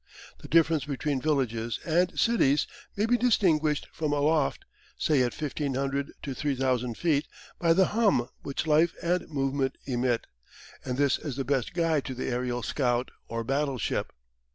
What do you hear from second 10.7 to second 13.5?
and this is the best guide to the aerial scout or